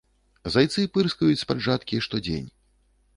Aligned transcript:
Зайцы 0.53 0.85
пырскаюць 0.95 1.37
з-пад 1.41 1.61
жаткі 1.67 1.99
штодзень. 2.07 2.49